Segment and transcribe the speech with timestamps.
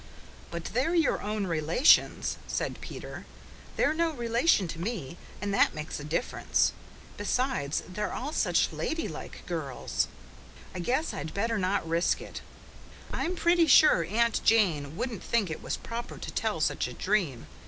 [0.49, 3.27] "But they're your own relations," said Peter.
[3.75, 6.73] "They're no relation to me, and that makes a difference.
[7.17, 10.07] Besides, they're all such ladylike girls.
[10.73, 12.41] I guess I'd better not risk it.
[13.13, 17.45] I'm pretty sure Aunt Jane wouldn't think it was proper to tell such a dream.